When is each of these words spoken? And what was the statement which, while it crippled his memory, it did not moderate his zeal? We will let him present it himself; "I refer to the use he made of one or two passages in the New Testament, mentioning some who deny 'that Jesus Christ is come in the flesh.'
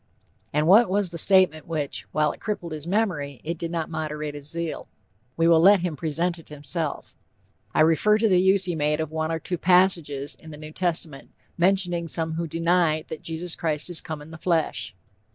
And 0.51 0.65
what 0.65 0.89
was 0.89 1.11
the 1.11 1.19
statement 1.19 1.67
which, 1.67 2.07
while 2.11 2.31
it 2.31 2.39
crippled 2.39 2.71
his 2.71 2.87
memory, 2.87 3.39
it 3.43 3.55
did 3.59 3.69
not 3.69 3.87
moderate 3.87 4.33
his 4.33 4.49
zeal? 4.49 4.87
We 5.37 5.47
will 5.47 5.59
let 5.59 5.81
him 5.81 5.95
present 5.95 6.39
it 6.39 6.49
himself; 6.49 7.15
"I 7.75 7.81
refer 7.81 8.17
to 8.17 8.27
the 8.27 8.41
use 8.41 8.65
he 8.65 8.73
made 8.75 8.99
of 8.99 9.11
one 9.11 9.31
or 9.31 9.37
two 9.37 9.59
passages 9.59 10.33
in 10.33 10.49
the 10.49 10.57
New 10.57 10.71
Testament, 10.71 11.29
mentioning 11.55 12.07
some 12.07 12.33
who 12.33 12.47
deny 12.47 13.03
'that 13.09 13.21
Jesus 13.21 13.55
Christ 13.55 13.91
is 13.91 14.01
come 14.01 14.23
in 14.23 14.31
the 14.31 14.39
flesh.' 14.39 14.95